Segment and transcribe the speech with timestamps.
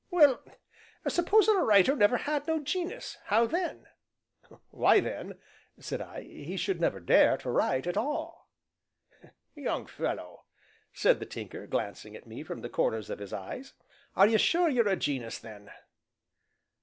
[0.09, 0.43] "Well,
[1.07, 3.85] supposing a writer never had no gen'us how then?"
[4.71, 5.37] "Why then,"
[5.79, 8.49] said I, "he should never dare to write at all."
[9.53, 10.45] "Young fellow,"
[10.91, 13.73] said the Tinker, glancing at me from the corners of his eyes,
[14.15, 15.69] "are you sure you are a gen'us then?"